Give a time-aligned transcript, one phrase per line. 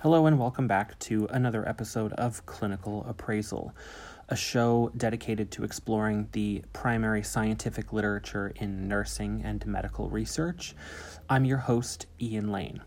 [0.00, 3.74] Hello, and welcome back to another episode of Clinical Appraisal,
[4.28, 10.74] a show dedicated to exploring the primary scientific literature in nursing and medical research.
[11.30, 12.82] I'm your host, Ian Lane,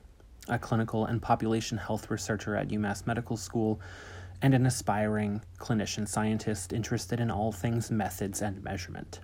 [0.47, 3.81] a clinical and population health researcher at UMass Medical School
[4.43, 9.19] and an aspiring clinician scientist interested in all things methods and measurement.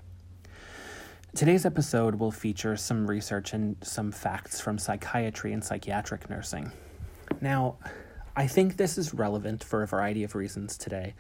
[1.36, 6.72] Today's episode will feature some research and some facts from psychiatry and psychiatric nursing.
[7.42, 7.78] Now,
[8.36, 11.14] I think this is relevant for a variety of reasons today,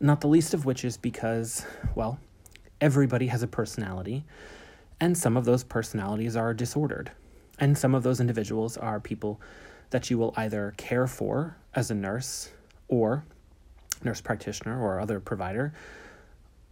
[0.00, 2.18] not the least of which is because, well,
[2.80, 4.24] everybody has a personality,
[5.00, 7.12] and some of those personalities are disordered.
[7.58, 9.40] And some of those individuals are people
[9.90, 12.50] that you will either care for as a nurse
[12.88, 13.24] or
[14.02, 15.72] nurse practitioner or other provider,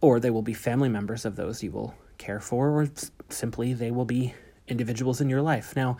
[0.01, 2.89] or they will be family members of those you will care for, or
[3.29, 4.33] simply they will be
[4.67, 5.75] individuals in your life.
[5.75, 5.97] Now,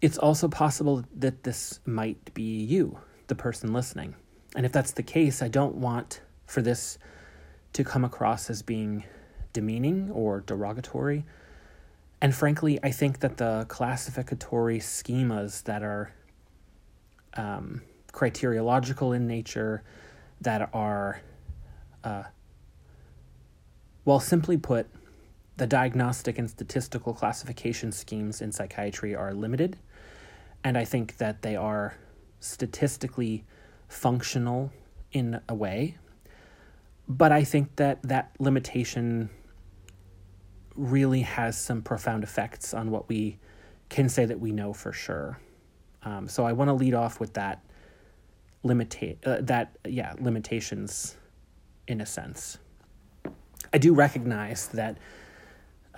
[0.00, 2.98] it's also possible that this might be you,
[3.28, 4.14] the person listening.
[4.56, 6.98] And if that's the case, I don't want for this
[7.72, 9.04] to come across as being
[9.52, 11.24] demeaning or derogatory.
[12.20, 16.12] And frankly, I think that the classificatory schemas that are
[17.34, 17.82] um,
[18.12, 19.82] criteriological in nature,
[20.40, 21.20] that are,
[22.02, 22.24] uh,
[24.04, 24.86] well, simply put,
[25.56, 29.78] the diagnostic and statistical classification schemes in psychiatry are limited
[30.64, 31.94] and I think that they are
[32.40, 33.44] statistically
[33.86, 34.72] functional
[35.12, 35.96] in a way.
[37.06, 39.28] But I think that that limitation
[40.74, 43.38] really has some profound effects on what we
[43.90, 45.38] can say that we know for sure.
[46.02, 47.62] Um, so I want to lead off with that
[48.64, 51.16] limita- uh, that yeah limitations
[51.86, 52.58] in a sense.
[53.72, 54.96] I do recognize that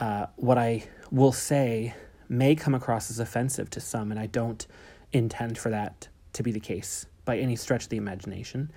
[0.00, 1.94] uh, what I will say
[2.28, 4.66] may come across as offensive to some, and I don't
[5.12, 8.70] intend for that to be the case by any stretch of the imagination.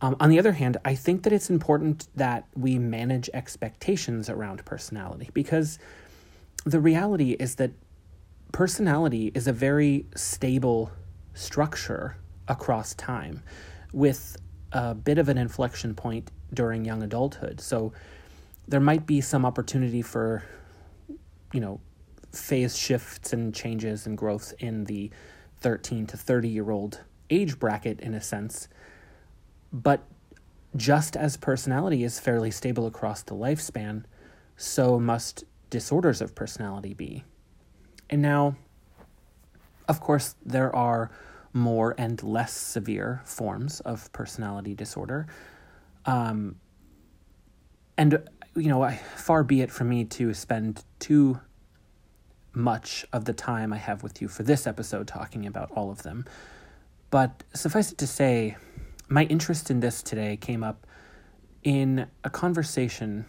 [0.00, 4.64] Um, on the other hand, I think that it's important that we manage expectations around
[4.64, 5.78] personality because
[6.64, 7.70] the reality is that
[8.52, 10.90] personality is a very stable
[11.34, 12.16] structure
[12.48, 13.42] across time
[13.92, 14.36] with
[14.72, 17.60] a bit of an inflection point during young adulthood.
[17.60, 17.92] So
[18.66, 20.42] there might be some opportunity for,
[21.52, 21.80] you know,
[22.32, 25.10] phase shifts and changes and growth in the
[25.60, 28.68] 13 to 30 year old age bracket in a sense.
[29.72, 30.02] But
[30.76, 34.04] just as personality is fairly stable across the lifespan,
[34.56, 37.24] so must disorders of personality be.
[38.10, 38.56] And now,
[39.88, 41.10] of course, there are
[41.52, 45.26] more and less severe forms of personality disorder.
[46.04, 46.56] Um,
[47.96, 51.40] and, you know, far be it from me to spend too
[52.52, 56.02] much of the time I have with you for this episode talking about all of
[56.02, 56.24] them.
[57.10, 58.56] But suffice it to say,
[59.08, 60.86] my interest in this today came up
[61.62, 63.26] in a conversation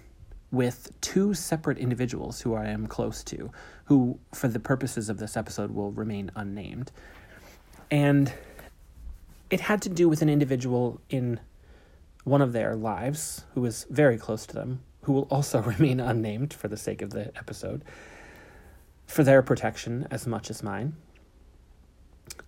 [0.52, 3.52] with two separate individuals who I am close to,
[3.86, 6.92] who, for the purposes of this episode, will remain unnamed.
[7.92, 8.32] And
[9.50, 11.40] it had to do with an individual in
[12.24, 16.54] one of their lives who was very close to them, who will also remain unnamed
[16.54, 17.84] for the sake of the episode
[19.06, 20.96] for their protection as much as mine.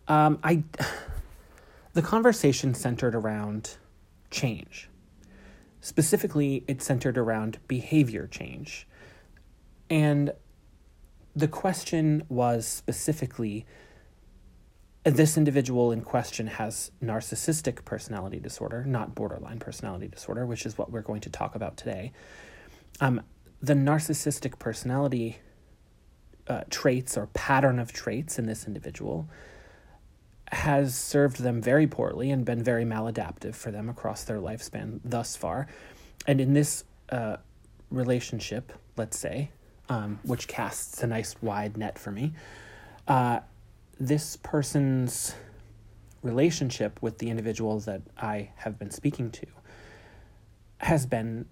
[0.08, 0.64] Um, I,
[1.94, 3.78] the conversation centered around
[4.32, 4.90] change.
[5.82, 8.88] Specifically, it centered around behavior change.
[9.90, 10.34] And
[11.36, 13.66] the question was specifically
[15.04, 20.92] this individual in question has narcissistic personality disorder, not borderline personality disorder, which is what
[20.92, 22.12] we're going to talk about today.
[23.00, 23.22] Um,
[23.62, 25.38] the narcissistic personality
[26.48, 29.30] uh, traits or pattern of traits in this individual
[30.52, 35.36] has served them very poorly and been very maladaptive for them across their lifespan thus
[35.36, 35.68] far.
[36.26, 37.38] And in this uh,
[37.92, 39.52] relationship, let's say,
[39.90, 42.34] um, which casts a nice wide net for me,
[43.08, 43.40] uh,
[44.00, 45.34] this person's
[46.22, 49.46] relationship with the individuals that I have been speaking to
[50.80, 51.46] has been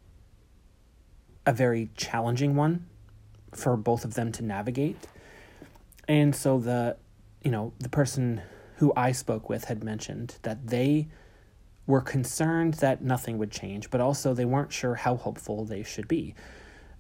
[1.46, 2.86] a very challenging one
[3.54, 5.08] for both of them to navigate.
[6.08, 6.98] And so the
[7.46, 8.42] you know, the person
[8.78, 11.08] who I spoke with had mentioned that they
[11.86, 16.08] were concerned that nothing would change, but also they weren't sure how hopeful they should
[16.08, 16.34] be.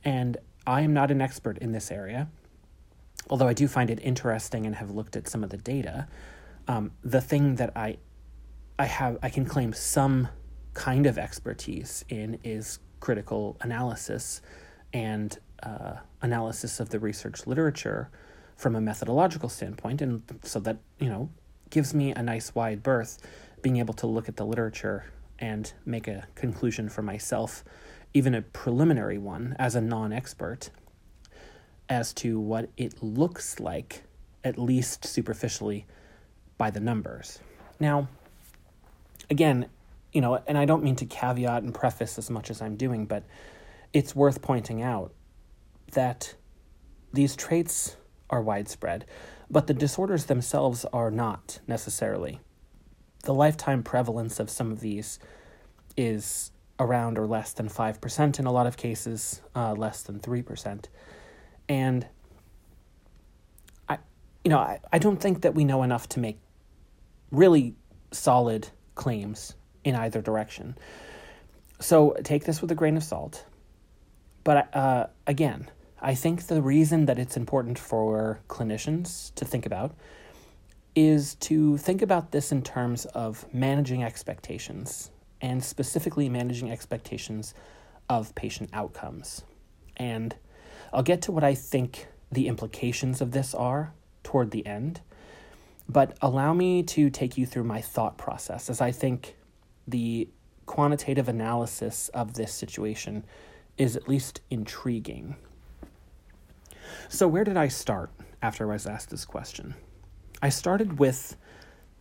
[0.03, 0.37] And
[0.67, 2.29] I am not an expert in this area,
[3.29, 6.07] although I do find it interesting and have looked at some of the data.
[6.67, 7.97] Um, the thing that I
[8.77, 10.27] I have I can claim some
[10.73, 14.41] kind of expertise in is critical analysis
[14.93, 18.09] and uh, analysis of the research literature
[18.57, 21.29] from a methodological standpoint, and so that you know
[21.69, 23.17] gives me a nice wide berth
[23.61, 25.05] being able to look at the literature
[25.39, 27.63] and make a conclusion for myself,
[28.13, 30.69] even a preliminary one as a non expert,
[31.89, 34.03] as to what it looks like,
[34.43, 35.85] at least superficially,
[36.57, 37.39] by the numbers.
[37.79, 38.07] Now,
[39.29, 39.67] again,
[40.13, 43.05] you know, and I don't mean to caveat and preface as much as I'm doing,
[43.05, 43.23] but
[43.93, 45.13] it's worth pointing out
[45.91, 46.35] that
[47.13, 47.97] these traits
[48.29, 49.05] are widespread,
[49.49, 52.39] but the disorders themselves are not necessarily.
[53.23, 55.19] The lifetime prevalence of some of these
[55.97, 60.85] is around or less than 5%, in a lot of cases, uh, less than 3%.
[61.67, 62.05] And
[63.89, 63.99] I,
[64.43, 66.39] you know, I, I don't think that we know enough to make
[67.31, 67.75] really
[68.11, 70.77] solid claims in either direction.
[71.79, 73.45] So take this with a grain of salt.
[74.43, 75.69] But uh, again,
[76.01, 79.95] I think the reason that it's important for clinicians to think about
[80.95, 87.53] is to think about this in terms of managing expectations and specifically managing expectations
[88.09, 89.43] of patient outcomes.
[89.97, 90.35] And
[90.95, 93.91] I'll get to what I think the implications of this are
[94.23, 95.01] toward the end,
[95.89, 99.35] but allow me to take you through my thought process as I think
[99.85, 100.29] the
[100.65, 103.25] quantitative analysis of this situation
[103.77, 105.35] is at least intriguing.
[107.09, 108.09] So, where did I start
[108.41, 109.75] after I was asked this question?
[110.41, 111.35] I started with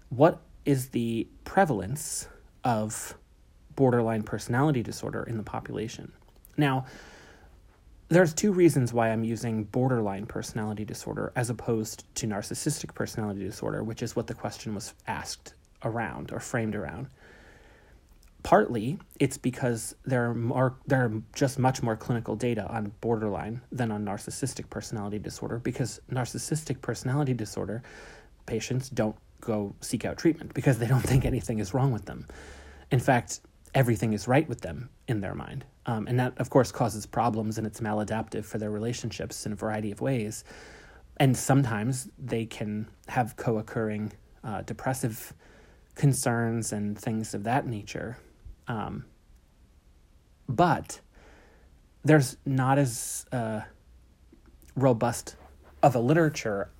[0.08, 2.28] what is the prevalence
[2.62, 3.16] of
[3.74, 6.12] borderline personality disorder in the population?
[6.56, 6.86] Now,
[8.14, 13.82] there's two reasons why I'm using borderline personality disorder as opposed to narcissistic personality disorder,
[13.82, 17.08] which is what the question was asked around or framed around.
[18.44, 23.62] Partly, it's because there are more, there are just much more clinical data on borderline
[23.72, 25.58] than on narcissistic personality disorder.
[25.58, 27.82] Because narcissistic personality disorder
[28.46, 32.26] patients don't go seek out treatment because they don't think anything is wrong with them.
[32.90, 33.40] In fact,
[33.74, 35.64] everything is right with them in their mind.
[35.86, 39.56] Um, and that, of course, causes problems and it's maladaptive for their relationships in a
[39.56, 40.44] variety of ways.
[41.18, 44.12] And sometimes they can have co occurring
[44.42, 45.34] uh, depressive
[45.94, 48.16] concerns and things of that nature
[48.68, 49.04] um,
[50.48, 51.00] but
[52.04, 53.62] there's not as uh,
[54.76, 55.36] robust
[55.82, 56.70] of a literature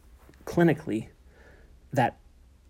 [0.45, 1.09] clinically
[1.93, 2.19] that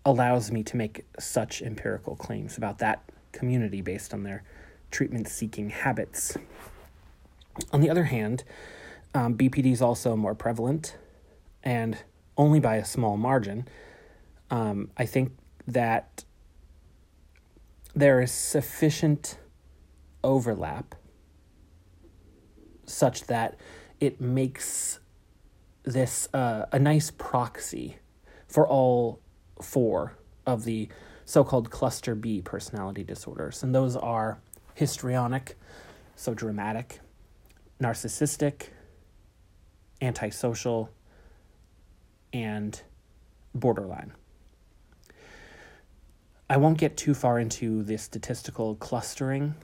[0.05, 3.03] allows me to make such empirical claims about that
[3.35, 4.43] community based on their
[4.89, 6.37] treatment seeking habits.
[7.71, 8.43] On the other hand,
[9.13, 10.97] um, BPD is also more prevalent
[11.63, 11.97] and
[12.37, 13.67] only by a small margin.
[14.49, 15.31] Um, I think
[15.67, 16.25] that
[17.95, 19.37] there is sufficient
[20.23, 20.95] overlap
[22.85, 23.55] such that
[23.99, 24.99] it makes
[25.83, 27.97] this uh, a nice proxy
[28.47, 29.19] for all
[29.61, 30.89] four of the
[31.25, 33.63] so called cluster B personality disorders.
[33.63, 34.39] And those are
[34.75, 35.57] histrionic,
[36.15, 36.99] so dramatic,
[37.81, 38.69] narcissistic,
[40.01, 40.91] antisocial,
[42.31, 42.81] and
[43.53, 44.13] borderline.
[46.47, 49.55] I won't get too far into the statistical clustering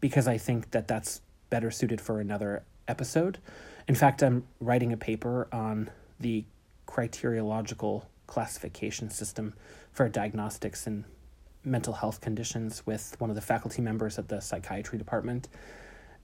[0.00, 1.20] because I think that that's
[1.50, 3.38] better suited for another episode.
[3.86, 6.44] In fact, I'm writing a paper on the
[6.88, 9.54] criteriological classification system
[9.92, 11.04] for diagnostics and
[11.64, 15.48] mental health conditions with one of the faculty members at the psychiatry department.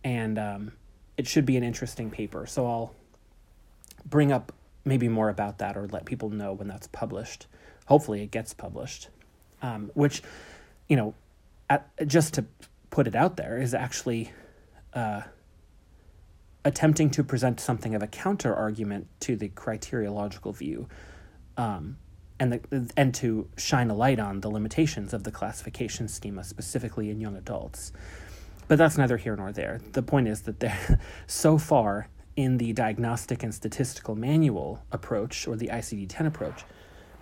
[0.03, 0.73] And um,
[1.17, 2.47] it should be an interesting paper.
[2.47, 2.95] So I'll
[4.05, 4.53] bring up
[4.85, 7.47] maybe more about that or let people know when that's published.
[7.87, 9.09] Hopefully, it gets published
[9.63, 10.23] um, which,
[10.89, 11.15] you know,
[11.69, 12.45] at, just to
[12.91, 14.31] put it out there, is actually
[14.95, 15.23] uh,
[16.65, 20.89] attempting to present something of a counter argument to the criteriological view.
[21.57, 21.99] Um,
[22.39, 27.11] and the, and to shine a light on the limitations of the classification schema specifically
[27.11, 27.93] in young adults.
[28.69, 29.81] But that's neither here nor there.
[29.93, 35.57] The point is that there, so far in the diagnostic and statistical manual approach or
[35.57, 36.65] the ICD 10 approach,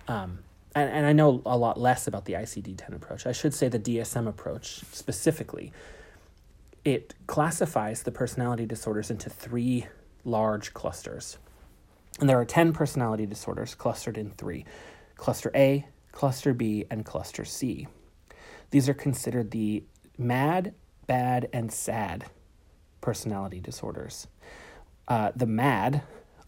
[0.07, 0.39] um,
[0.75, 3.25] and, and I know a lot less about the ICD 10 approach.
[3.25, 5.71] I should say the DSM approach specifically.
[6.83, 9.87] It classifies the personality disorders into three
[10.25, 11.37] large clusters.
[12.19, 14.65] And there are 10 personality disorders clustered in three
[15.15, 17.87] cluster A, cluster B, and cluster C.
[18.71, 19.83] These are considered the
[20.17, 20.73] mad,
[21.07, 22.25] bad, and sad
[23.01, 24.27] personality disorders.
[25.07, 26.01] Uh, the mad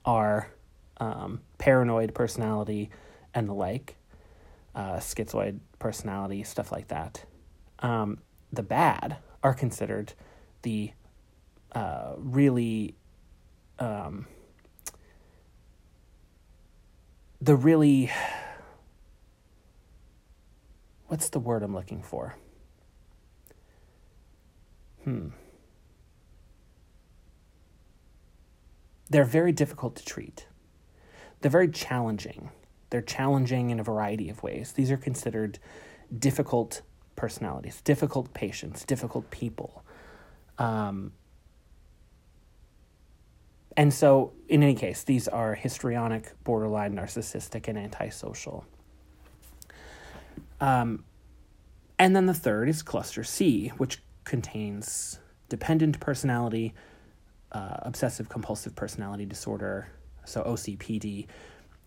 [0.05, 0.51] are
[0.99, 2.89] um, paranoid personality
[3.33, 3.95] and the like
[4.73, 7.25] uh, schizoid personality, stuff like that.
[7.79, 8.19] Um,
[8.51, 10.13] the bad are considered
[10.63, 10.91] the
[11.73, 12.95] uh, really
[13.79, 14.25] um,
[17.41, 18.11] the really
[21.07, 22.35] what's the word I'm looking for?
[25.03, 25.29] Hmm.
[29.09, 30.47] They're very difficult to treat.
[31.41, 32.51] They're very challenging.
[32.89, 34.73] They're challenging in a variety of ways.
[34.73, 35.59] These are considered
[36.17, 36.81] difficult
[37.15, 39.83] personalities, difficult patients, difficult people.
[40.57, 41.13] Um,
[43.75, 48.65] and so, in any case, these are histrionic, borderline narcissistic, and antisocial.
[50.59, 51.03] Um,
[51.99, 56.73] and then the third is cluster C, which contains dependent personality,
[57.51, 59.87] uh, obsessive compulsive personality disorder,
[60.25, 61.27] so OCPD,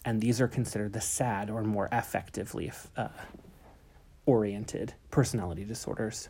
[0.05, 3.09] and these are considered the SAD or more affectively uh,
[4.27, 6.29] oriented personality disorders.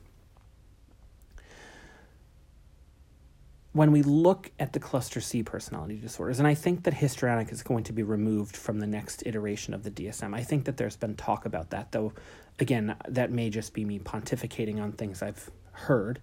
[3.73, 7.63] When we look at the cluster C personality disorders, and I think that histrionic is
[7.63, 10.35] going to be removed from the next iteration of the DSM.
[10.35, 12.13] I think that there's been talk about that, though,
[12.59, 16.19] again, that may just be me pontificating on things I've heard.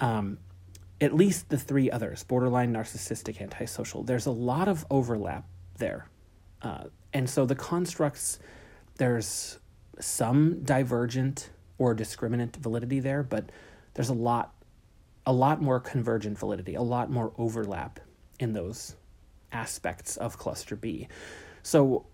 [0.00, 0.38] Um,
[1.02, 5.44] at least the three others borderline, narcissistic, antisocial there's a lot of overlap
[5.78, 6.06] there.
[6.62, 8.38] Uh, and so the constructs,
[8.96, 9.58] there's
[9.98, 13.50] some divergent or discriminant validity there, but
[13.94, 14.54] there's a lot,
[15.26, 18.00] a lot more convergent validity, a lot more overlap
[18.38, 18.96] in those
[19.52, 21.08] aspects of cluster B.
[21.62, 22.06] So,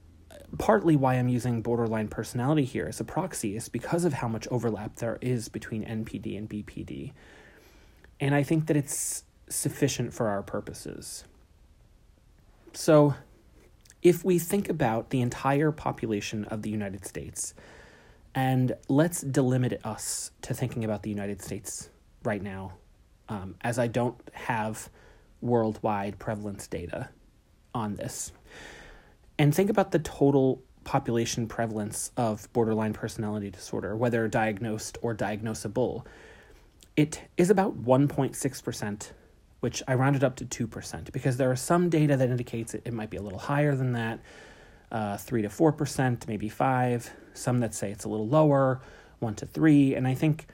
[0.59, 4.47] partly why I'm using borderline personality here as a proxy is because of how much
[4.51, 7.13] overlap there is between NPD and BPD.
[8.21, 11.25] And I think that it's sufficient for our purposes.
[12.73, 13.15] So,
[14.03, 17.55] if we think about the entire population of the United States,
[18.35, 21.91] and let's delimit us to thinking about the United States
[22.23, 22.75] right now,
[23.29, 24.89] um, as I don't have
[25.41, 27.11] worldwide prevalence data
[27.75, 28.33] on this.
[29.39, 36.05] And think about the total population prevalence of borderline personality disorder, whether diagnosed or diagnosable.
[36.97, 39.11] It is about 1.6%,
[39.61, 42.93] which I rounded up to 2%, because there are some data that indicates it, it
[42.93, 44.21] might be a little higher than that,
[44.91, 48.81] uh, 3 to 4%, maybe 5 some that say it's a little lower,
[49.21, 50.47] 1 to 3, and I think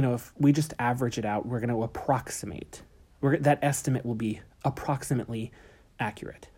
[0.00, 2.80] you know, if we just average it out, we're going to approximate.
[3.20, 5.52] We're, that estimate will be approximately
[5.98, 6.48] accurate.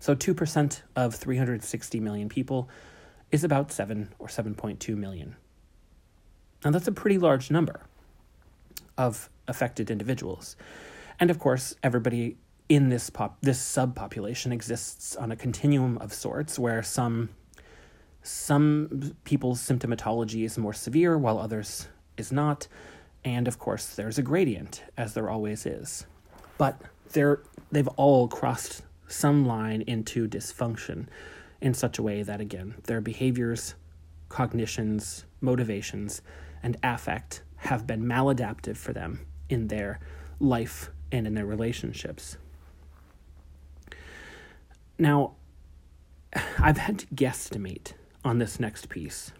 [0.00, 2.68] So 2% of 360 million people
[3.30, 5.36] is about 7 or 7.2 million.
[6.64, 7.82] Now, that's a pretty large number
[8.98, 10.56] of affected individuals.
[11.20, 12.36] And of course, everybody
[12.68, 17.28] in this pop this subpopulation exists on a continuum of sorts where some
[18.24, 21.86] some people's symptomatology is more severe while others
[22.16, 22.66] is not
[23.24, 26.06] and of course there's a gradient as there always is
[26.58, 26.80] but
[27.12, 27.40] they're
[27.72, 31.06] they've all crossed some line into dysfunction
[31.60, 33.74] in such a way that again their behaviors
[34.28, 36.22] cognitions motivations
[36.62, 40.00] and affect have been maladaptive for them in their
[40.40, 42.36] life and in their relationships.
[44.98, 45.34] Now,
[46.58, 47.92] I've had to guesstimate
[48.24, 49.32] on this next piece.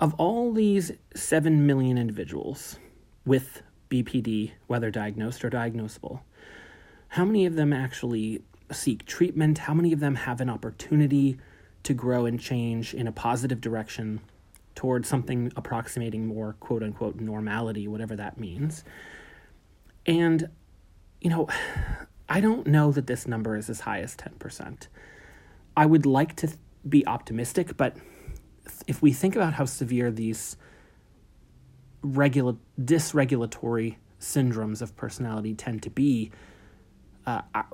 [0.00, 2.78] Of all these 7 million individuals
[3.24, 6.20] with BPD, whether diagnosed or diagnosable,
[7.08, 9.58] how many of them actually seek treatment?
[9.58, 11.38] How many of them have an opportunity
[11.82, 14.20] to grow and change in a positive direction
[14.74, 18.84] towards something approximating more quote unquote normality, whatever that means?
[20.06, 20.48] And,
[21.20, 21.48] you know,
[22.28, 24.86] I don't know that this number is as high as 10%.
[25.76, 26.50] I would like to
[26.88, 27.96] be optimistic, but
[28.86, 30.56] if we think about how severe these
[32.02, 36.30] regula- dysregulatory syndromes of personality tend to be,
[37.26, 37.64] uh, I,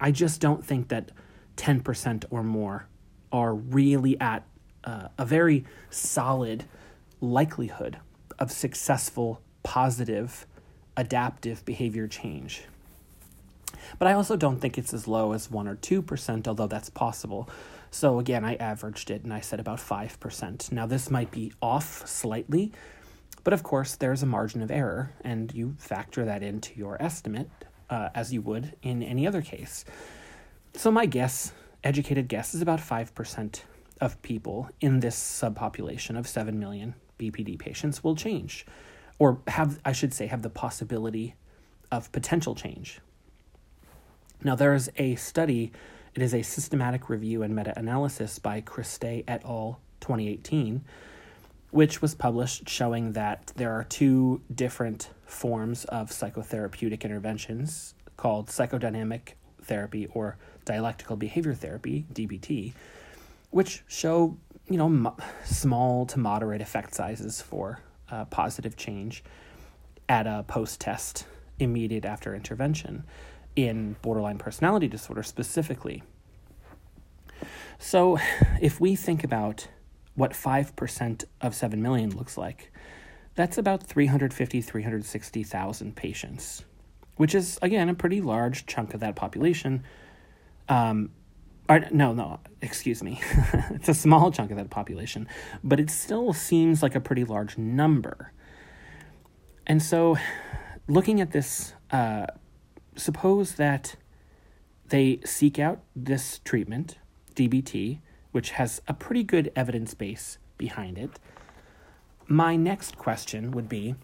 [0.00, 1.10] I just don't think that
[1.56, 2.86] 10% or more
[3.32, 4.44] are really at
[4.84, 6.64] uh, a very solid
[7.20, 7.98] likelihood
[8.38, 10.46] of successful, positive
[10.96, 12.62] adaptive behavior change.
[13.98, 17.48] But I also don't think it's as low as 1 or 2%, although that's possible.
[17.90, 20.72] So again, I averaged it and I said about 5%.
[20.72, 22.72] Now, this might be off slightly,
[23.42, 27.50] but of course, there's a margin of error, and you factor that into your estimate
[27.88, 29.84] uh, as you would in any other case.
[30.74, 33.62] So, my guess, educated guess, is about 5%
[34.00, 38.64] of people in this subpopulation of 7 million BPD patients will change
[39.18, 41.34] or have, I should say, have the possibility
[41.92, 43.00] of potential change.
[44.42, 45.72] Now, there is a study,
[46.14, 49.80] it is a systematic review and meta analysis by Cristea et al.
[50.00, 50.82] 2018,
[51.70, 59.34] which was published showing that there are two different forms of psychotherapeutic interventions called psychodynamic
[59.62, 62.72] therapy or dialectical behavior therapy, DBT,
[63.50, 64.36] which show,
[64.68, 65.14] you know,
[65.44, 69.22] small to moderate effect sizes for uh, positive change
[70.08, 71.26] at a post test
[71.60, 73.04] immediate after intervention
[73.56, 76.02] in borderline personality disorder specifically.
[77.78, 78.18] So,
[78.60, 79.68] if we think about
[80.14, 82.70] what 5% of 7 million looks like,
[83.34, 86.64] that's about 350, 360,000 patients,
[87.16, 89.82] which is, again, a pretty large chunk of that population.
[90.68, 91.10] Um,
[91.70, 93.20] or, no, no, excuse me.
[93.70, 95.26] it's a small chunk of that population,
[95.64, 98.32] but it still seems like a pretty large number.
[99.66, 100.18] And so,
[100.86, 102.26] looking at this, uh,
[102.96, 103.96] suppose that
[104.88, 106.98] they seek out this treatment,
[107.34, 108.00] DBT,
[108.32, 111.18] which has a pretty good evidence base behind it.
[112.26, 113.94] My next question would be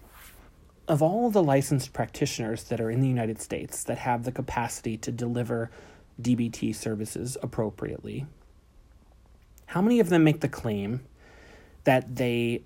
[0.89, 4.97] of all the licensed practitioners that are in the United States that have the capacity
[4.99, 5.71] to deliver
[6.21, 8.27] DBT services appropriately,
[9.67, 11.01] how many of them make the claim
[11.85, 12.63] that they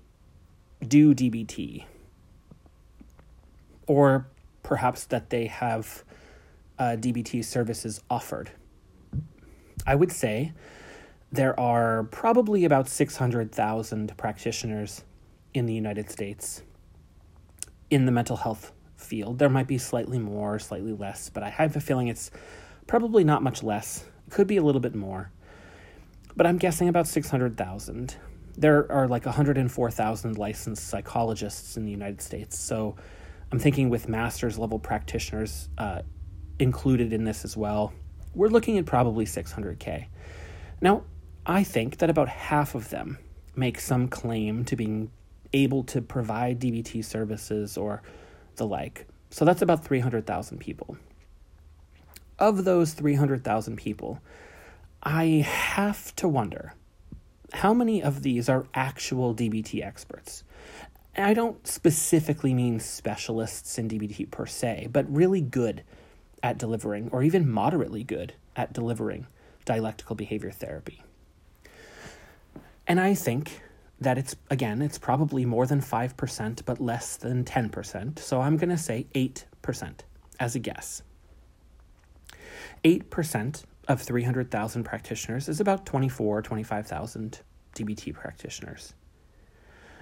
[0.86, 1.84] do DBT?
[3.86, 4.26] Or
[4.70, 6.04] perhaps that they have
[6.78, 8.52] uh, DBT services offered?
[9.84, 10.52] I would say
[11.32, 15.02] there are probably about 600,000 practitioners
[15.52, 16.62] in the United States
[17.90, 19.40] in the mental health field.
[19.40, 22.30] There might be slightly more, slightly less, but I have a feeling it's
[22.86, 24.04] Probably not much less.
[24.26, 25.30] It Could be a little bit more.
[26.36, 28.16] But I'm guessing about 600,000.
[28.56, 32.58] There are like 104,000 licensed psychologists in the United States.
[32.58, 32.96] So
[33.52, 36.02] I'm thinking with master's level practitioners uh,
[36.58, 37.92] included in this as well,
[38.34, 40.06] we're looking at probably 600K.
[40.80, 41.02] Now,
[41.44, 43.18] I think that about half of them
[43.56, 45.10] make some claim to being
[45.52, 48.02] able to provide DBT services or
[48.56, 49.06] the like.
[49.30, 50.96] So that's about 300,000 people
[52.40, 54.20] of those 300,000 people,
[55.02, 56.74] I have to wonder
[57.52, 60.42] how many of these are actual DBT experts?
[61.16, 65.82] I don't specifically mean specialists in DBT per se, but really good
[66.42, 69.26] at delivering, or even moderately good at delivering
[69.64, 71.02] dialectical behavior therapy.
[72.86, 73.60] And I think
[74.00, 78.18] that it's, again, it's probably more than 5%, but less than 10%.
[78.18, 80.00] So I'm going to say 8%
[80.38, 81.02] as a guess.
[82.82, 87.40] 8% of 300,000 practitioners is about 24, 25,000
[87.74, 88.94] DBT practitioners.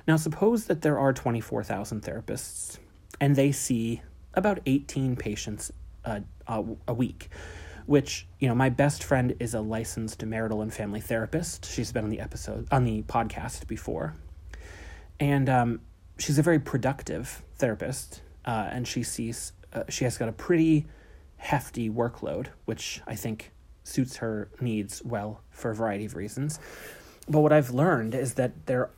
[0.08, 2.78] Now, suppose that there are 24,000 therapists
[3.20, 4.00] and they see
[4.32, 5.70] about 18 patients
[6.02, 7.28] a, a, a, week,
[7.84, 11.70] which, you know, my best friend is a licensed marital and family therapist.
[11.70, 14.14] She's been on the episode, on the podcast before.
[15.20, 15.80] And um,
[16.18, 20.86] she's a very productive therapist, uh, and she sees, uh, she has got a pretty
[21.36, 23.52] hefty workload, which I think
[23.84, 26.60] suits her needs well for a variety of reasons.
[27.28, 28.88] But what I've learned is that there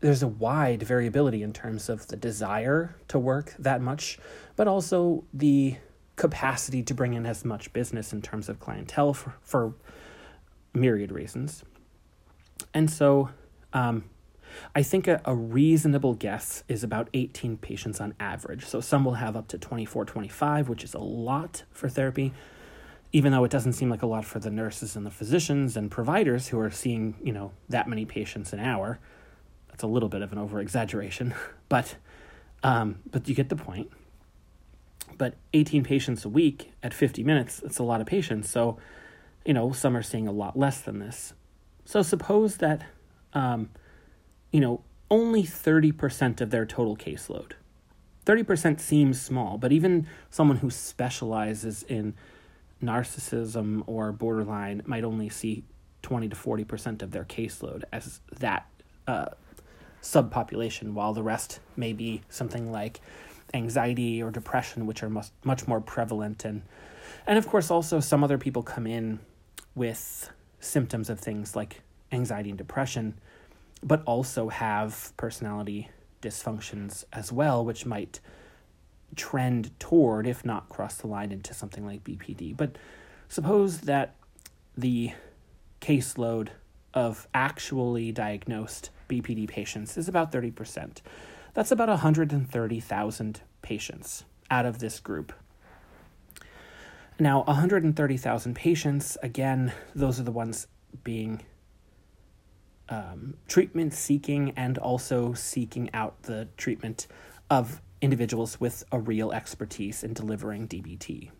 [0.00, 4.18] there's a wide variability in terms of the desire to work that much,
[4.54, 5.76] but also the
[6.16, 9.74] capacity to bring in as much business in terms of clientele for, for
[10.74, 11.62] myriad reasons.
[12.72, 13.30] And so
[13.72, 14.04] um,
[14.74, 18.64] I think a, a, reasonable guess is about 18 patients on average.
[18.64, 22.32] So some will have up to 24, 25, which is a lot for therapy,
[23.12, 25.90] even though it doesn't seem like a lot for the nurses and the physicians and
[25.90, 28.98] providers who are seeing, you know, that many patients an hour.
[29.76, 31.34] That's a little bit of an over exaggeration,
[31.68, 31.96] but
[32.62, 33.90] um, but you get the point.
[35.18, 38.48] But 18 patients a week at 50 minutes, that's a lot of patients.
[38.50, 38.78] So,
[39.44, 41.34] you know, some are seeing a lot less than this.
[41.84, 42.84] So suppose that
[43.34, 43.68] um,
[44.50, 47.52] you know, only 30% of their total caseload.
[48.24, 52.14] 30% seems small, but even someone who specializes in
[52.82, 55.64] narcissism or borderline might only see
[56.00, 58.66] 20 to 40% of their caseload as that
[59.06, 59.26] uh,
[60.12, 63.00] subpopulation, while the rest may be something like
[63.54, 66.44] anxiety or depression, which are much, much more prevalent.
[66.44, 66.62] And,
[67.26, 69.20] and of course, also some other people come in
[69.74, 73.14] with symptoms of things like anxiety and depression
[73.82, 75.90] but also have personality
[76.22, 78.20] dysfunctions as well, which might
[79.14, 82.56] trend toward, if not cross the line, into something like BPD.
[82.56, 82.76] But
[83.28, 84.16] suppose that
[84.76, 85.12] the
[85.80, 86.48] caseload
[86.94, 90.98] of actually diagnosed BPD patients is about 30%.
[91.54, 95.32] That's about 130,000 patients out of this group.
[97.18, 100.66] Now, 130,000 patients, again, those are the ones
[101.02, 101.42] being
[102.88, 107.06] um, treatment seeking and also seeking out the treatment
[107.48, 111.30] of individuals with a real expertise in delivering DBT.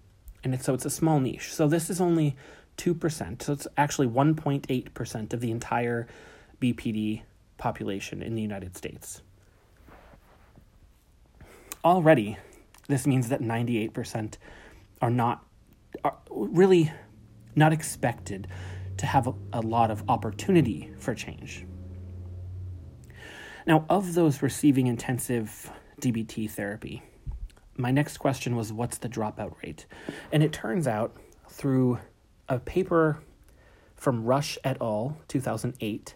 [0.43, 1.53] And it's, so it's a small niche.
[1.53, 2.37] So this is only
[2.79, 3.43] 2%.
[3.43, 6.07] So it's actually 1.8% of the entire
[6.61, 7.23] BPD
[7.59, 9.23] population in the United States.
[11.85, 12.37] Already,
[12.89, 14.37] this means that 98%
[15.01, 15.45] are not
[16.05, 16.93] are really
[17.55, 18.49] not expected
[18.99, 21.65] to have a, a lot of opportunity for change.
[23.67, 27.03] Now, of those receiving intensive DBT therapy,
[27.77, 29.87] my next question was what's the dropout rate?
[30.33, 31.17] And it turns out
[31.49, 31.99] through
[32.49, 33.23] a paper
[33.97, 36.15] from Rüsch et al., 2008,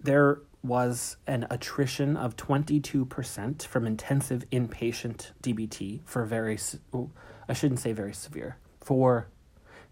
[0.00, 6.58] there was an attrition of 22% from intensive inpatient DBT for very,
[7.48, 9.28] I shouldn't say very severe, for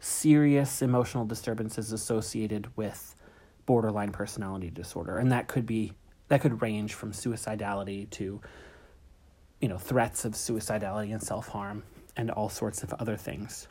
[0.00, 3.14] serious emotional disturbances associated with
[3.66, 5.18] borderline personality disorder.
[5.18, 5.92] And that could be,
[6.28, 8.40] that could range from suicidality to,
[9.60, 11.84] you know, threats of suicidality and self harm
[12.16, 13.68] and all sorts of other things.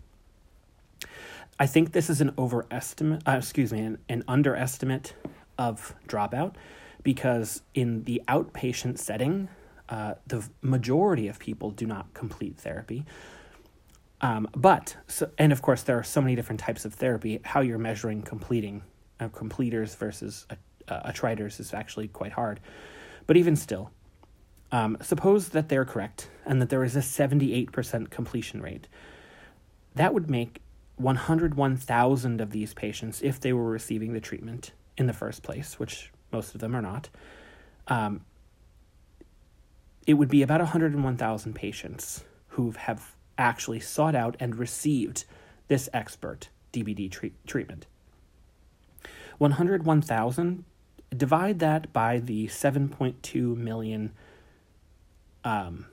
[1.60, 5.14] I think this is an overestimate, uh, excuse me, an, an underestimate
[5.58, 6.56] of dropout
[7.04, 9.50] because in the outpatient setting,
[9.90, 13.06] uh, the majority of people do not complete therapy.
[14.22, 17.42] Um, but, so, and of course, there are so many different types of therapy.
[17.44, 18.84] How you're measuring completing
[19.20, 20.48] uh, completers versus
[20.88, 22.60] attriters is actually quite hard.
[23.28, 23.92] But even still,
[24.72, 28.88] um, suppose that they're correct and that there is a 78% completion rate.
[29.96, 30.62] That would make
[30.96, 36.12] 101,000 of these patients, if they were receiving the treatment in the first place, which
[36.32, 37.10] most of them are not,
[37.88, 38.22] um,
[40.06, 45.26] it would be about 101,000 patients who have actually sought out and received
[45.68, 47.88] this expert treat- treatment.
[49.38, 50.66] 101,000,
[51.16, 54.12] divide that by the 7.2 million
[55.44, 55.86] um,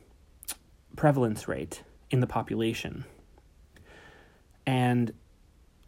[0.96, 3.04] prevalence rate in the population.
[4.66, 5.12] And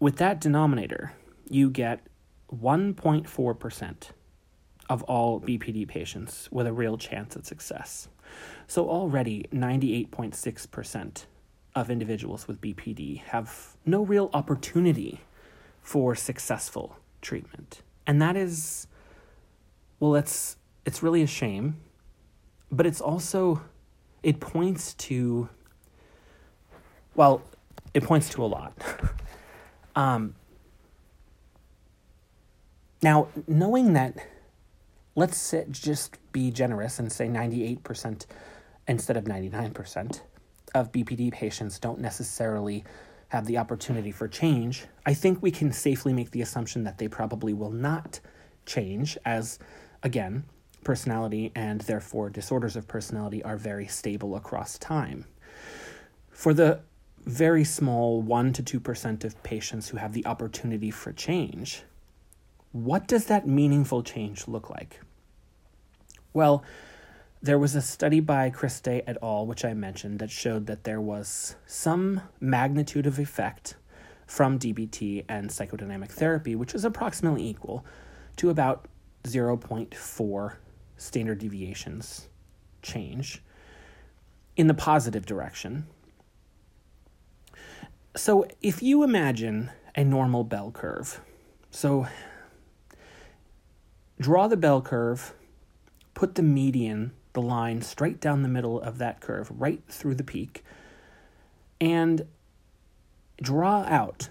[0.00, 1.12] with that denominator,
[1.48, 2.00] you get
[2.54, 3.94] 1.4%
[4.90, 8.08] of all BPD patients with a real chance at success.
[8.66, 11.24] So already 98.6%
[11.74, 15.20] of individuals with BPD have no real opportunity
[15.80, 17.82] for successful treatment.
[18.06, 18.86] And that is
[20.00, 21.76] well it's it's really a shame,
[22.70, 23.62] but it's also
[24.22, 25.48] it points to
[27.14, 27.42] well,
[27.94, 28.72] it points to a lot.
[29.96, 30.34] um
[33.02, 34.16] now, knowing that
[35.14, 38.26] let's sit, just be generous and say 98%
[38.88, 40.20] instead of 99%
[40.74, 42.84] of BPD patients don't necessarily
[43.28, 47.08] have the opportunity for change, I think we can safely make the assumption that they
[47.08, 48.20] probably will not
[48.66, 49.58] change, as,
[50.02, 50.44] again,
[50.84, 55.24] personality and therefore disorders of personality are very stable across time.
[56.30, 56.80] For the
[57.24, 61.84] very small 1 to 2% of patients who have the opportunity for change,
[62.72, 65.00] what does that meaningful change look like?
[66.32, 66.64] Well,
[67.42, 71.00] there was a study by Cristea et al., which I mentioned, that showed that there
[71.00, 73.76] was some magnitude of effect
[74.26, 77.84] from DBT and psychodynamic therapy, which is approximately equal
[78.36, 78.86] to about
[79.24, 80.54] 0.4
[80.96, 82.28] standard deviations
[82.80, 83.42] change
[84.56, 85.86] in the positive direction.
[88.14, 91.20] So, if you imagine a normal bell curve,
[91.70, 92.06] so
[94.22, 95.34] draw the bell curve,
[96.14, 100.24] put the median the line straight down the middle of that curve, right through the
[100.24, 100.62] peak,
[101.80, 102.26] and
[103.40, 104.28] draw out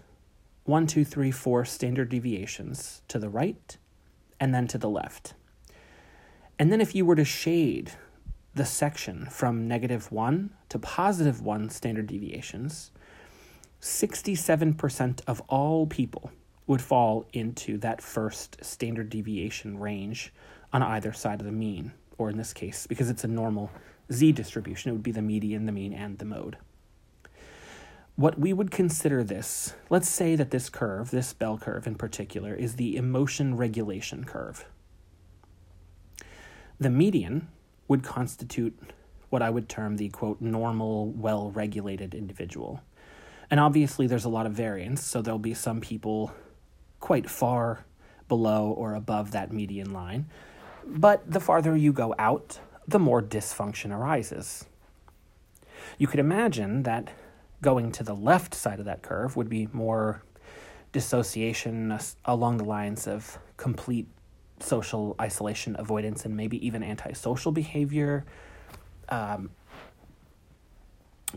[0.64, 3.78] one, two, three, four standard deviations to the right
[4.40, 5.34] and then to the left.
[6.58, 7.92] And then if you were to shade
[8.54, 12.92] the section from negative one to positive one standard deviations,
[13.82, 16.32] 67% of all people
[16.72, 20.32] would fall into that first standard deviation range
[20.72, 23.70] on either side of the mean or in this case, because it's a normal
[24.10, 26.56] z distribution, it would be the median, the mean, and the mode.
[28.16, 32.56] What we would consider this, let's say that this curve, this bell curve in particular,
[32.56, 34.64] is the emotion regulation curve.
[36.80, 37.50] The median
[37.90, 38.80] would constitute
[39.30, 42.82] what I would term the quote normal, well regulated individual.
[43.50, 46.32] And obviously, there's a lot of variance, so there'll be some people
[47.02, 47.84] quite far
[48.30, 50.28] below or above that median line,
[50.86, 54.66] but the farther you go out, the more dysfunction arises.
[55.98, 57.10] You could imagine that
[57.62, 60.24] going to the left side of that curve would be more
[60.92, 64.08] dissociation along the lines of complete
[64.60, 68.26] social isolation, avoidance, and maybe even antisocial behavior.
[69.10, 69.52] Um,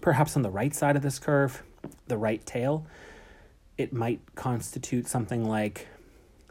[0.00, 1.62] perhaps on the right side of this curve,
[2.06, 2.86] the right tail,
[3.76, 5.88] it might constitute something like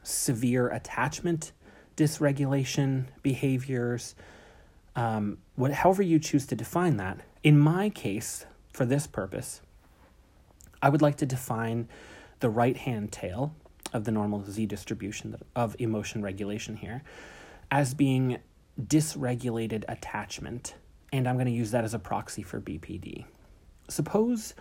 [0.03, 1.51] severe attachment
[1.95, 4.15] dysregulation behaviors,
[4.95, 7.19] um, what, however you choose to define that.
[7.43, 9.61] In my case, for this purpose,
[10.81, 11.87] I would like to define
[12.39, 13.55] the right hand tail
[13.93, 17.03] of the normal z distribution of emotion regulation here
[17.69, 18.39] as being
[18.81, 20.75] dysregulated attachment,
[21.11, 23.25] and I'm going to use that as a proxy for BPD.
[23.87, 24.55] Suppose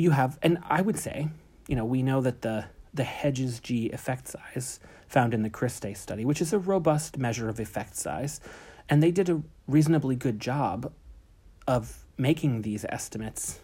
[0.00, 1.28] you have, and I would say,
[1.68, 5.96] you know, we know that the the Hedges G effect size found in the Cristea
[5.96, 8.40] study, which is a robust measure of effect size,
[8.88, 10.92] and they did a reasonably good job
[11.68, 13.60] of making these estimates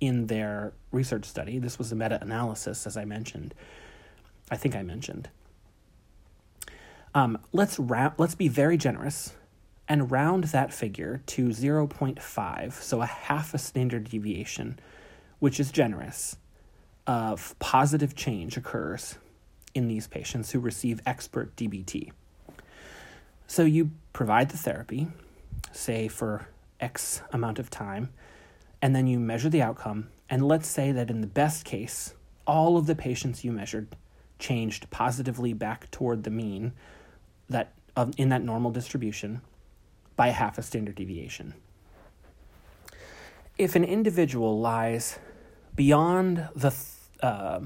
[0.00, 1.58] in their research study.
[1.58, 3.54] This was a meta analysis, as I mentioned.
[4.50, 5.28] I think I mentioned.
[7.14, 9.34] Um, let's ra- let's be very generous
[9.88, 14.78] and round that figure to 0.5, so a half a standard deviation,
[15.40, 16.36] which is generous,
[17.06, 19.16] of positive change occurs
[19.74, 22.12] in these patients who receive expert DBT.
[23.46, 25.08] So you provide the therapy,
[25.72, 26.46] say for
[26.78, 28.10] X amount of time,
[28.80, 30.08] and then you measure the outcome.
[30.28, 32.14] And let's say that in the best case,
[32.46, 33.96] all of the patients you measured
[34.38, 36.72] changed positively back toward the mean
[37.48, 37.72] that
[38.16, 39.40] in that normal distribution
[40.16, 41.54] by half a standard deviation.
[43.58, 45.18] If an individual lies
[45.80, 47.58] beyond the th- uh,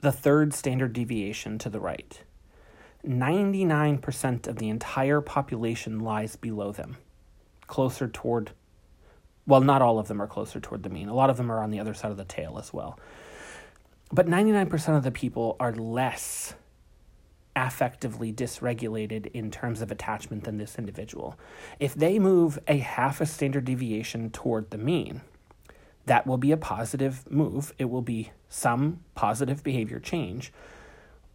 [0.00, 2.22] the third standard deviation to the right,
[3.06, 6.96] 99% of the entire population lies below them,
[7.66, 8.52] closer toward,
[9.46, 11.06] well, not all of them are closer toward the mean.
[11.06, 12.98] A lot of them are on the other side of the tail as well.
[14.10, 16.54] But 99% of the people are less
[17.54, 21.38] affectively dysregulated in terms of attachment than this individual.
[21.78, 25.20] If they move a half a standard deviation toward the mean,
[26.06, 27.72] that will be a positive move.
[27.78, 30.52] It will be some positive behavior change.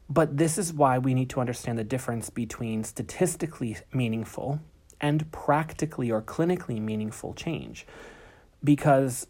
[0.09, 4.59] But this is why we need to understand the difference between statistically meaningful
[4.99, 7.85] and practically or clinically meaningful change.
[8.63, 9.27] Because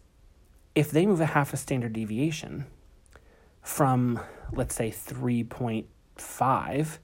[0.74, 2.66] if they move a half a standard deviation
[3.62, 4.20] from,
[4.52, 6.98] let's say, 3.5,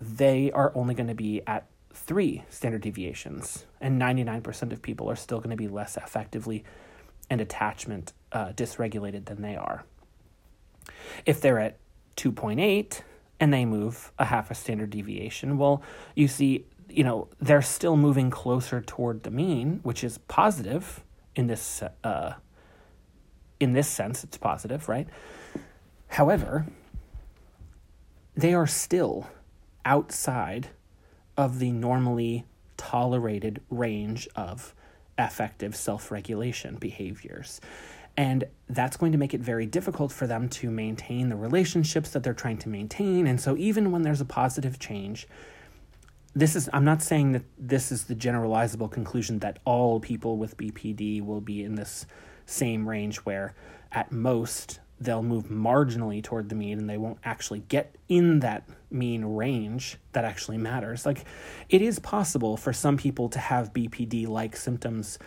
[0.00, 3.64] they are only going to be at three standard deviations.
[3.80, 6.64] And 99% of people are still going to be less effectively
[7.30, 9.84] and attachment uh, dysregulated than they are.
[11.24, 11.78] If they're at
[12.16, 13.00] 2.8
[13.40, 15.82] and they move a half a standard deviation, well,
[16.14, 21.02] you see, you know, they're still moving closer toward the mean, which is positive
[21.34, 22.34] in this uh,
[23.58, 24.24] in this sense.
[24.24, 25.08] It's positive, right?
[26.08, 26.66] However,
[28.36, 29.28] they are still
[29.84, 30.68] outside
[31.36, 32.44] of the normally
[32.76, 34.74] tolerated range of
[35.18, 37.60] affective self regulation behaviors.
[38.18, 42.22] And that's going to make it very difficult for them to maintain the relationships that
[42.22, 43.26] they're trying to maintain.
[43.26, 45.28] And so, even when there's a positive change,
[46.34, 50.56] this is, I'm not saying that this is the generalizable conclusion that all people with
[50.56, 52.06] BPD will be in this
[52.46, 53.54] same range where
[53.92, 58.66] at most they'll move marginally toward the mean and they won't actually get in that
[58.90, 61.04] mean range that actually matters.
[61.04, 61.24] Like,
[61.68, 65.18] it is possible for some people to have BPD like symptoms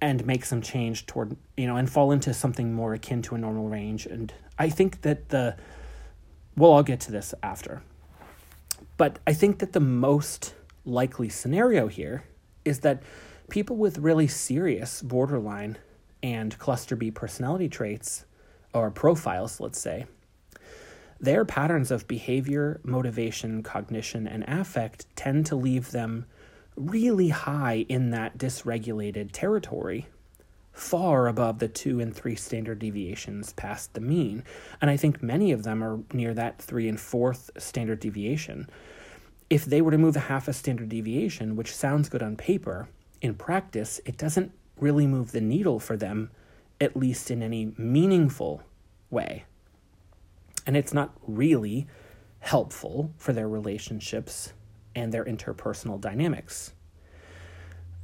[0.00, 3.38] and make some change toward, you know, and fall into something more akin to a
[3.38, 4.06] normal range.
[4.06, 5.56] And I think that the,
[6.56, 7.82] well, I'll get to this after.
[8.96, 10.54] But I think that the most
[10.84, 12.24] likely scenario here
[12.64, 13.02] is that
[13.48, 15.78] people with really serious borderline
[16.22, 18.24] and cluster B personality traits
[18.72, 20.06] or profiles, let's say,
[21.20, 26.26] their patterns of behavior, motivation, cognition, and affect tend to leave them
[26.76, 30.06] really high in that dysregulated territory,
[30.72, 34.44] far above the two and three standard deviations past the mean.
[34.80, 38.70] And I think many of them are near that three and fourth standard deviation.
[39.50, 42.88] If they were to move a half a standard deviation, which sounds good on paper,
[43.20, 46.30] in practice, it doesn't really move the needle for them
[46.80, 48.62] at least in any meaningful
[49.10, 49.44] way.
[50.66, 51.86] And it's not really
[52.40, 54.52] helpful for their relationships
[54.94, 56.72] and their interpersonal dynamics.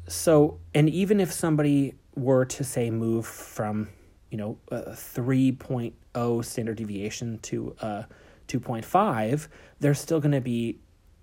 [0.09, 3.89] So, and even if somebody were to say move from,
[4.31, 8.07] you know, a 3.0 standard deviation to a
[8.49, 9.49] 2.5,
[9.81, 10.79] there's still going to be,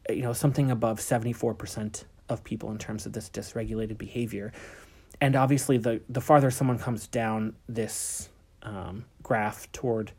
[0.09, 4.51] you know, something above 74% of people in terms of this dysregulated behavior
[5.21, 8.29] and obviously the the farther someone comes down this
[8.63, 10.11] um, graph toward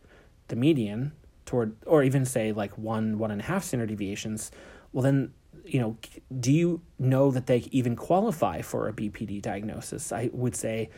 [0.49, 1.13] the median
[1.45, 4.51] toward or even say like one one and a half standard deviations
[4.93, 5.35] well then
[5.67, 5.97] you know
[6.41, 10.13] do you know that they even qualify for a bpd diagnosis?
[10.13, 10.89] I would say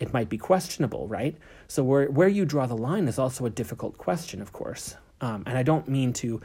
[0.00, 1.36] it might be questionable right?
[1.66, 4.96] So where where you draw the line is also a difficult question of course.
[5.22, 6.40] Um, and i don't mean to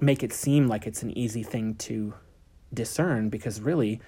[0.00, 2.12] make it seem like it's an easy thing to
[2.74, 4.00] discern because really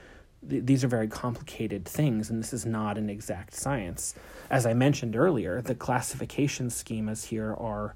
[0.48, 4.14] th- these are very complicated things and this is not an exact science.
[4.50, 7.94] As i mentioned earlier the classification schemas here are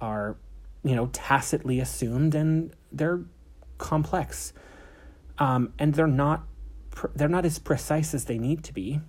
[0.00, 0.36] are
[0.82, 3.20] you know tacitly assumed and they're
[3.78, 4.52] complex.
[5.38, 6.44] Um, and they're not
[6.90, 9.00] pr- they're not as precise as they need to be.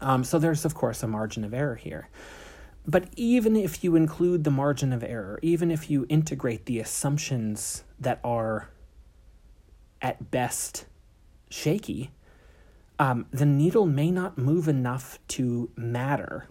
[0.00, 2.08] Um, so there's of course a margin of error here.
[2.86, 7.82] But even if you include the margin of error, even if you integrate the assumptions
[7.98, 8.68] that are
[10.02, 10.84] at best
[11.54, 12.10] shaky,
[12.98, 16.48] um, the needle may not move enough to matter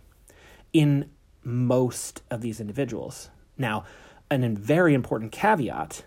[0.72, 1.10] in
[1.44, 3.30] most of these individuals.
[3.58, 3.84] Now,
[4.32, 6.06] an very important caveat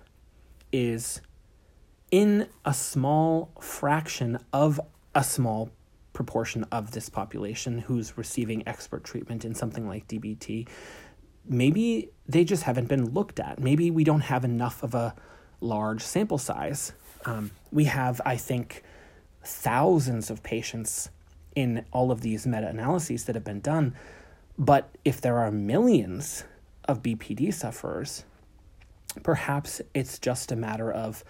[0.72, 1.20] is
[2.10, 4.80] in a small fraction of
[5.14, 5.70] a small
[6.12, 10.66] proportion of this population who's receiving expert treatment in something like DBT,
[11.46, 13.58] maybe they just haven't been looked at.
[13.58, 15.14] Maybe we don't have enough of a
[15.60, 16.92] large sample size.
[17.26, 18.82] Um, we have, I think,
[19.44, 21.10] thousands of patients
[21.54, 23.94] in all of these meta analyses that have been done.
[24.58, 26.44] But if there are millions
[26.86, 28.24] of BPD sufferers,
[29.22, 31.22] perhaps it's just a matter of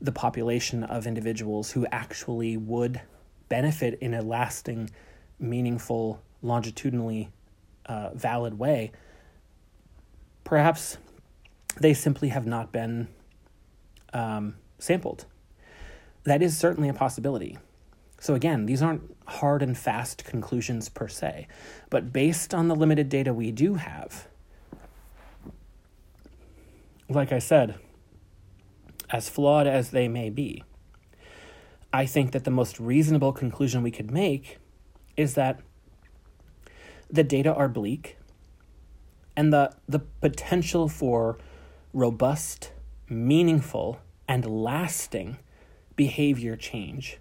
[0.00, 3.00] the population of individuals who actually would
[3.48, 4.90] benefit in a lasting,
[5.40, 7.30] meaningful, longitudinally
[7.86, 8.92] uh, valid way,
[10.44, 10.98] perhaps
[11.80, 13.08] they simply have not been
[14.12, 15.26] um, sampled.
[16.24, 17.58] That is certainly a possibility.
[18.18, 21.48] So, again, these aren't hard and fast conclusions per se,
[21.88, 24.28] but based on the limited data we do have,
[27.08, 27.76] like I said,
[29.08, 30.62] as flawed as they may be,
[31.92, 34.58] I think that the most reasonable conclusion we could make
[35.16, 35.60] is that
[37.10, 38.16] the data are bleak
[39.36, 41.38] and the, the potential for
[41.92, 42.72] robust,
[43.08, 45.38] meaningful, and lasting
[46.00, 47.18] behavior change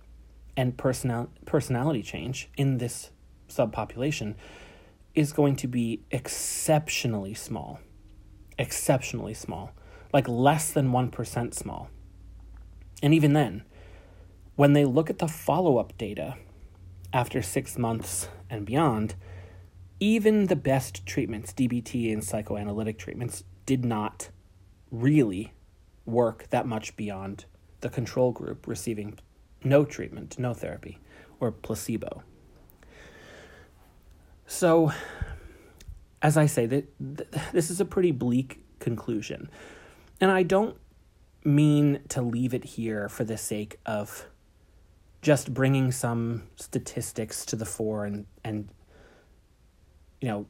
[0.55, 3.11] and personal, personality change in this
[3.49, 4.35] subpopulation
[5.13, 7.81] is going to be exceptionally small.
[8.57, 9.73] Exceptionally small.
[10.13, 11.89] Like less than 1% small.
[13.03, 13.65] And even then,
[14.55, 16.37] when they look at the follow up data
[17.11, 19.15] after six months and beyond,
[19.99, 24.29] even the best treatments, DBT and psychoanalytic treatments, did not
[24.89, 25.51] really
[26.05, 27.43] work that much beyond
[27.81, 29.19] the control group receiving
[29.63, 30.99] no treatment, no therapy,
[31.39, 32.23] or placebo.
[34.47, 34.91] So,
[36.21, 39.49] as I say, that this is a pretty bleak conclusion.
[40.19, 40.75] And I don't
[41.43, 44.27] mean to leave it here for the sake of
[45.21, 48.69] just bringing some statistics to the fore and and
[50.21, 50.45] you know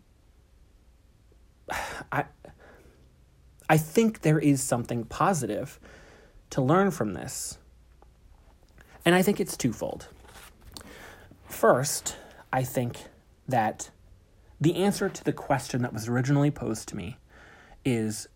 [2.11, 2.25] I
[3.69, 5.79] I think there is something positive
[6.51, 7.57] to learn from this.
[9.05, 10.07] And I think it's twofold.
[11.47, 12.17] First,
[12.51, 12.97] I think
[13.47, 13.89] that
[14.61, 17.17] the answer to the question that was originally posed to me
[17.85, 18.27] is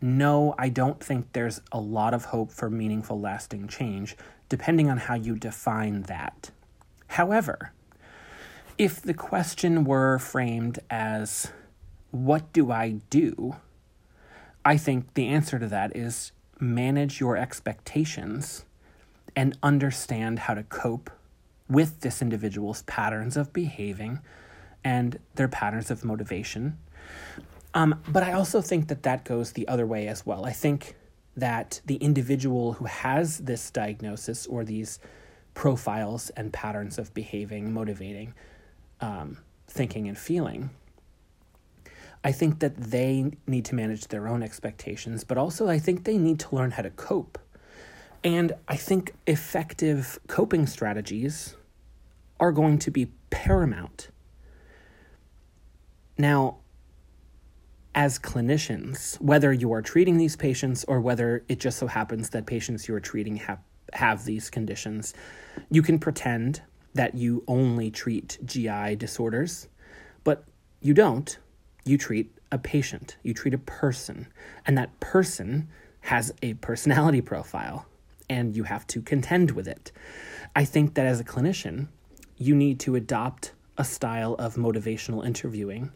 [0.00, 4.16] no, I don't think there's a lot of hope for meaningful, lasting change
[4.48, 6.50] depending on how you define that.
[7.08, 7.72] However,
[8.76, 11.52] if the question were framed as,
[12.10, 13.56] What do I do?
[14.64, 18.64] I think the answer to that is manage your expectations
[19.36, 21.10] and understand how to cope
[21.68, 24.20] with this individual's patterns of behaving
[24.82, 26.78] and their patterns of motivation.
[27.74, 30.44] Um, but I also think that that goes the other way as well.
[30.44, 30.96] I think
[31.36, 34.98] that the individual who has this diagnosis or these
[35.54, 38.34] profiles and patterns of behaving, motivating,
[39.00, 40.70] um, thinking, and feeling,
[42.28, 46.18] I think that they need to manage their own expectations, but also I think they
[46.18, 47.38] need to learn how to cope.
[48.22, 51.56] And I think effective coping strategies
[52.38, 54.10] are going to be paramount.
[56.18, 56.58] Now,
[57.94, 62.44] as clinicians, whether you are treating these patients or whether it just so happens that
[62.44, 63.60] patients you are treating have,
[63.94, 65.14] have these conditions,
[65.70, 66.60] you can pretend
[66.92, 69.66] that you only treat GI disorders,
[70.24, 70.44] but
[70.82, 71.38] you don't.
[71.88, 74.28] You treat a patient, you treat a person,
[74.66, 75.68] and that person
[76.02, 77.86] has a personality profile,
[78.28, 79.90] and you have to contend with it.
[80.54, 81.88] I think that as a clinician,
[82.36, 85.90] you need to adopt a style of motivational interviewing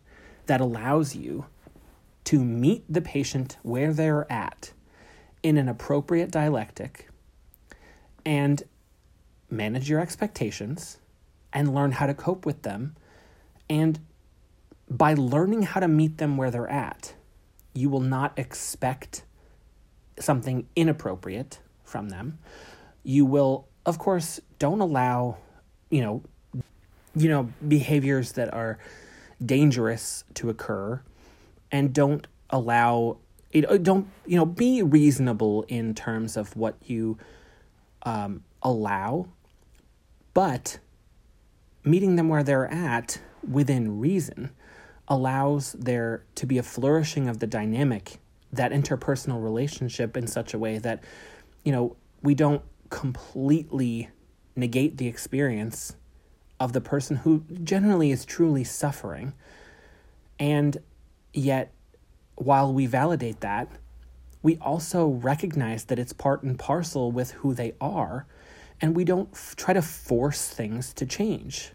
[0.47, 1.45] that allows you
[2.24, 4.72] to meet the patient where they're at
[5.43, 7.11] in an appropriate dialectic
[8.24, 8.62] and
[9.51, 11.01] manage your expectations
[11.53, 12.97] and learn how to cope with them.
[13.68, 14.01] And
[14.97, 17.14] by learning how to meet them where they're at,
[17.72, 19.24] you will not expect
[20.18, 22.38] something inappropriate from them.
[23.03, 25.38] You will, of course, don't allow,
[25.90, 26.22] you know,
[27.16, 28.78] you know, behaviors that are
[29.45, 31.01] dangerous to occur
[31.70, 33.16] and don't allow
[33.51, 37.18] it uh, don't you know be reasonable in terms of what you
[38.05, 39.26] um, allow
[40.34, 40.78] but
[41.82, 43.18] meeting them where they're at
[43.49, 44.51] within reason
[45.13, 48.19] allows there to be a flourishing of the dynamic
[48.51, 51.05] that interpersonal relationship in such a way that
[51.65, 54.09] you know we don't completely
[54.57, 55.97] negate the experience
[56.59, 59.35] of the person who generally is truly suffering.
[60.39, 60.79] And
[61.35, 61.75] yet,
[62.37, 63.69] while we validate that,
[64.43, 68.27] we also recognize that it's part and parcel with who they are,
[68.81, 71.73] and we don't f- try to force things to change.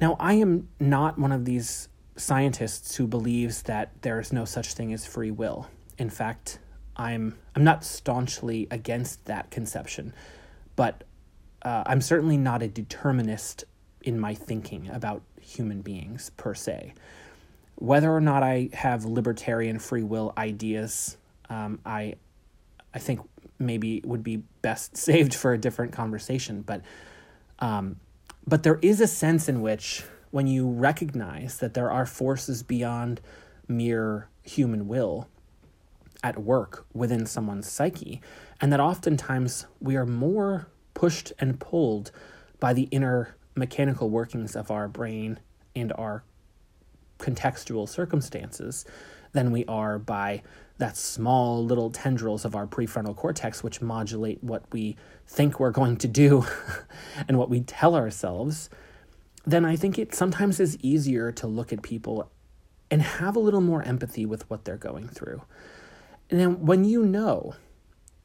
[0.00, 4.92] Now, I am not one of these scientists who believes that there's no such thing
[4.92, 5.68] as free will.
[5.98, 6.58] In fact,
[6.96, 10.12] I'm I'm not staunchly against that conception,
[10.76, 11.04] but
[11.62, 13.64] uh, I'm certainly not a determinist
[14.02, 16.94] in my thinking about human beings per se.
[17.76, 21.16] Whether or not I have libertarian free will ideas,
[21.48, 22.14] um, I
[22.94, 23.20] I think
[23.58, 26.62] maybe would be best saved for a different conversation.
[26.62, 26.82] But
[27.60, 27.96] um,
[28.48, 33.20] but there is a sense in which when you recognize that there are forces beyond
[33.66, 35.28] mere human will
[36.22, 38.22] at work within someone's psyche,
[38.58, 42.10] and that oftentimes we are more pushed and pulled
[42.58, 45.38] by the inner mechanical workings of our brain
[45.76, 46.24] and our
[47.18, 48.84] contextual circumstances
[49.32, 50.42] than we are by
[50.78, 54.96] that small little tendrils of our prefrontal cortex which modulate what we
[55.26, 56.46] think we're going to do
[57.28, 58.70] and what we tell ourselves
[59.44, 62.30] then i think it sometimes is easier to look at people
[62.90, 65.42] and have a little more empathy with what they're going through.
[66.30, 67.54] And then when you know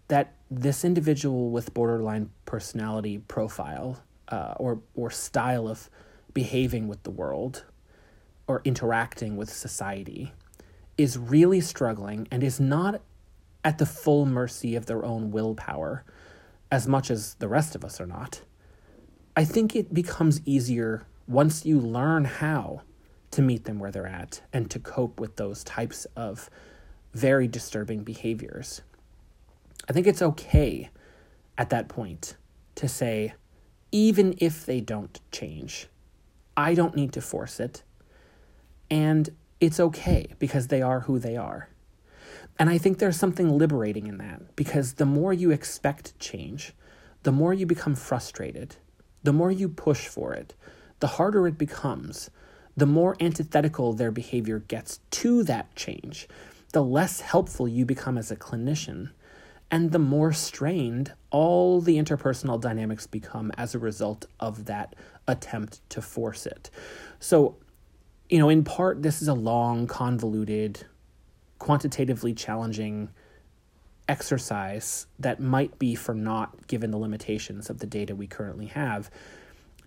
[0.07, 5.89] that this individual with borderline personality profile uh, or or style of
[6.33, 7.63] behaving with the world
[8.47, 10.33] or interacting with society
[10.97, 13.01] is really struggling and is not
[13.63, 16.03] at the full mercy of their own willpower
[16.71, 18.41] as much as the rest of us are not.
[19.35, 22.81] I think it becomes easier once you learn how
[23.31, 26.49] to meet them where they're at and to cope with those types of
[27.13, 28.81] very disturbing behaviors.
[29.89, 30.89] I think it's okay
[31.57, 32.35] at that point
[32.75, 33.33] to say,
[33.91, 35.87] even if they don't change,
[36.55, 37.83] I don't need to force it.
[38.93, 41.67] And it's okay because they are who they are.
[42.59, 46.73] And I think there's something liberating in that because the more you expect change,
[47.23, 48.75] the more you become frustrated,
[49.23, 50.53] the more you push for it,
[50.99, 52.29] the harder it becomes,
[52.77, 56.27] the more antithetical their behavior gets to that change,
[56.73, 59.09] the less helpful you become as a clinician
[59.71, 64.93] and the more strained all the interpersonal dynamics become as a result of that
[65.27, 66.69] attempt to force it.
[67.19, 67.55] So,
[68.33, 70.87] you know, in part, this is a long, convoluted,
[71.59, 73.11] quantitatively challenging
[74.09, 79.11] exercise that might be for naught given the limitations of the data we currently have.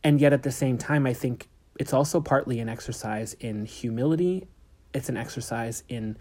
[0.04, 1.48] And yet, at the same time, I think
[1.80, 4.46] it's also partly an exercise in humility,
[4.94, 6.16] it's an exercise in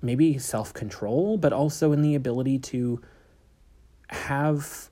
[0.00, 3.00] maybe self control, but also in the ability to
[4.10, 4.90] have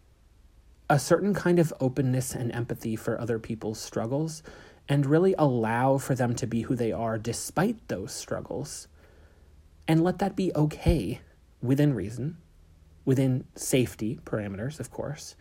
[0.88, 4.42] a certain kind of openness and empathy for other people's struggles
[4.90, 8.88] and really allow for them to be who they are despite those struggles.
[9.86, 11.20] And let that be okay
[11.62, 12.38] within reason,
[13.04, 15.36] within safety parameters, of course,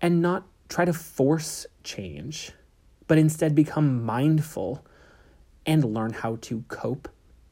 [0.00, 2.52] and not try to force change,
[3.08, 4.86] but instead become mindful
[5.66, 7.08] and learn how to cope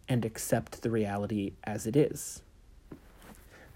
[0.09, 2.43] and accept the reality as it is.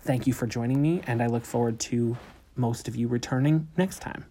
[0.02, 2.16] Thank you for joining me, and I look forward to
[2.54, 4.26] most of you returning next time.